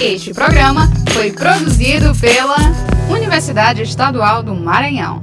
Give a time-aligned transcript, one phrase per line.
[0.00, 2.56] Este programa foi produzido pela
[3.08, 5.22] Universidade Estadual do Maranhão.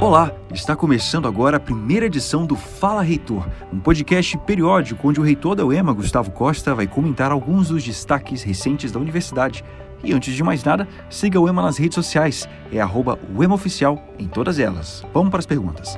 [0.00, 5.22] Olá, está começando agora a primeira edição do Fala Reitor, um podcast periódico onde o
[5.22, 9.62] reitor da UEMA, Gustavo Costa, vai comentar alguns dos destaques recentes da universidade.
[10.02, 14.26] E antes de mais nada, siga o EMA nas redes sociais, é arroba UEMAOficial em
[14.26, 15.04] todas elas.
[15.12, 15.96] Vamos para as perguntas.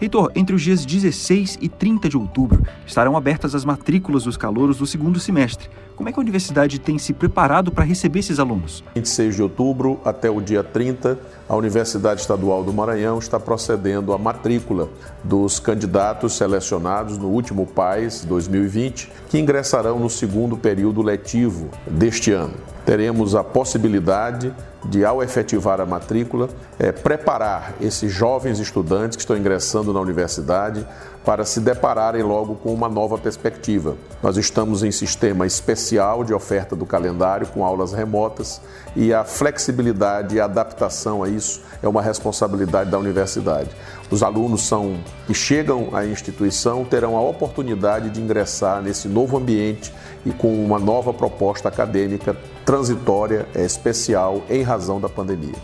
[0.00, 4.78] Heitor, entre os dias 16 e 30 de outubro estarão abertas as matrículas dos calouros
[4.78, 5.68] do segundo semestre.
[6.00, 8.82] Como é que a universidade tem se preparado para receber esses alunos?
[8.94, 14.16] 26 de outubro até o dia 30, a Universidade Estadual do Maranhão está procedendo à
[14.16, 14.88] matrícula
[15.22, 22.54] dos candidatos selecionados no último PAIS 2020, que ingressarão no segundo período letivo deste ano.
[22.86, 24.54] Teremos a possibilidade
[24.86, 26.48] de, ao efetivar a matrícula,
[26.78, 30.86] é, preparar esses jovens estudantes que estão ingressando na universidade
[31.24, 33.96] para se depararem logo com uma nova perspectiva.
[34.22, 35.46] Nós estamos em sistema
[35.90, 38.60] especial de oferta do calendário com aulas remotas
[38.94, 43.70] e a flexibilidade e a adaptação a isso é uma responsabilidade da universidade.
[44.08, 49.92] Os alunos são que chegam à instituição terão a oportunidade de ingressar nesse novo ambiente
[50.24, 55.56] e com uma nova proposta acadêmica transitória, especial em razão da pandemia.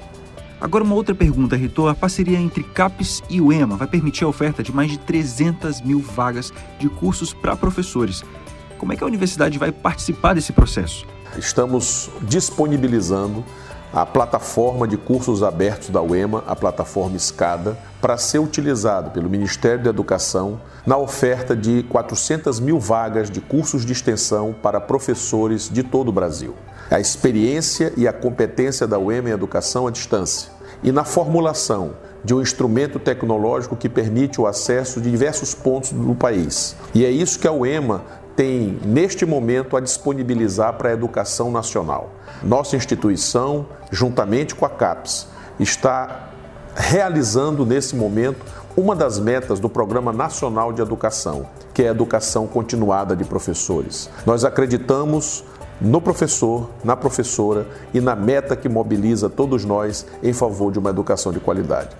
[0.60, 1.90] Agora uma outra pergunta, Reitor.
[1.90, 5.82] A parceria entre CAPES e o EMA vai permitir a oferta de mais de 300
[5.82, 8.24] mil vagas de cursos para professores.
[8.78, 11.06] Como é que a universidade vai participar desse processo?
[11.38, 13.44] Estamos disponibilizando
[13.92, 19.82] a plataforma de cursos abertos da UEMA, a plataforma SCADA, para ser utilizado pelo Ministério
[19.82, 25.82] da Educação na oferta de 400 mil vagas de cursos de extensão para professores de
[25.82, 26.54] todo o Brasil
[26.90, 30.50] a experiência e a competência da UEM em educação à distância
[30.82, 36.14] e na formulação de um instrumento tecnológico que permite o acesso de diversos pontos do
[36.14, 36.76] país.
[36.94, 38.02] E é isso que a UEMA
[38.36, 42.12] tem, neste momento, a disponibilizar para a educação nacional.
[42.42, 46.28] Nossa instituição, juntamente com a CAPES, está
[46.74, 48.44] realizando nesse momento
[48.76, 54.10] uma das metas do Programa Nacional de Educação, que é a educação continuada de professores.
[54.26, 55.42] Nós acreditamos
[55.80, 60.90] no professor, na professora e na meta que mobiliza todos nós em favor de uma
[60.90, 61.96] educação de qualidade.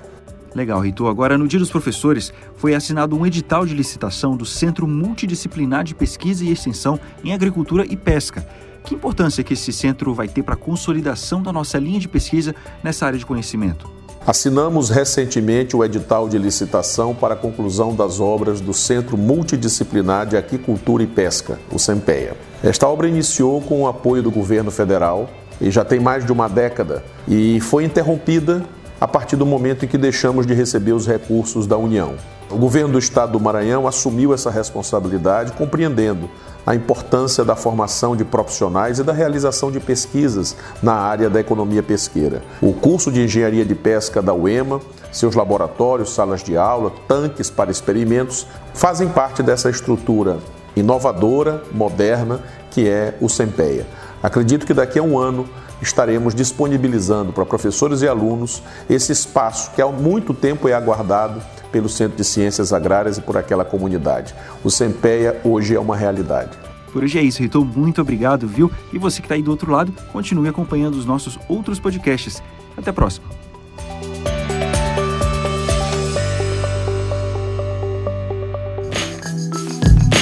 [0.56, 1.10] Legal, Reitor.
[1.10, 5.94] Agora, no Dia dos Professores, foi assinado um edital de licitação do Centro Multidisciplinar de
[5.94, 8.48] Pesquisa e Extensão em Agricultura e Pesca.
[8.82, 12.54] Que importância que esse centro vai ter para a consolidação da nossa linha de pesquisa
[12.82, 13.90] nessa área de conhecimento?
[14.26, 20.36] Assinamos recentemente o edital de licitação para a conclusão das obras do Centro Multidisciplinar de
[20.36, 22.36] Aquicultura e Pesca, o CEMPEA.
[22.62, 25.28] Esta obra iniciou com o apoio do governo federal
[25.60, 28.64] e já tem mais de uma década e foi interrompida
[29.00, 32.14] a partir do momento em que deixamos de receber os recursos da União.
[32.50, 36.30] O governo do estado do Maranhão assumiu essa responsabilidade, compreendendo
[36.64, 41.82] a importância da formação de profissionais e da realização de pesquisas na área da economia
[41.82, 42.42] pesqueira.
[42.60, 44.80] O curso de engenharia de pesca da UEMA,
[45.12, 50.38] seus laboratórios, salas de aula, tanques para experimentos, fazem parte dessa estrutura
[50.76, 52.40] inovadora, moderna,
[52.70, 53.86] que é o SEMPEA.
[54.22, 55.48] Acredito que daqui a um ano
[55.80, 61.88] estaremos disponibilizando para professores e alunos esse espaço que há muito tempo é aguardado pelo
[61.88, 64.34] Centro de Ciências Agrárias e por aquela comunidade.
[64.64, 66.56] O SEMPEA hoje é uma realidade.
[66.92, 67.64] Por hoje é isso, Reitor.
[67.64, 68.70] Muito obrigado, viu?
[68.92, 72.42] E você que está aí do outro lado, continue acompanhando os nossos outros podcasts.
[72.76, 73.26] Até a próxima.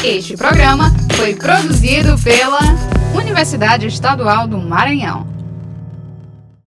[0.04, 2.58] Este programa foi produzido pela
[3.14, 5.33] Universidade Estadual do Maranhão.